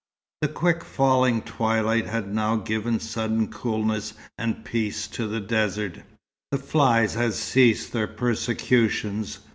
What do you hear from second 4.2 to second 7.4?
and peace to the desert. The flies had